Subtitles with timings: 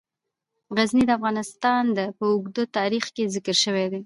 [0.77, 1.83] غزني د افغانستان
[2.17, 3.99] په اوږده تاریخ کې ذکر شوی دی.